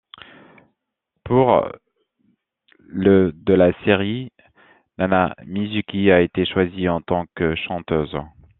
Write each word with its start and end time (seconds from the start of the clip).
Pour 1.23 1.69
le 2.79 3.31
de 3.33 3.53
la 3.53 3.71
série, 3.83 4.31
Nana 4.97 5.35
Mizuki 5.45 6.09
a 6.09 6.21
été 6.21 6.43
choisie 6.43 6.89
en 6.89 7.01
tant 7.01 7.25
que 7.35 7.53
chanteuse. 7.53 8.17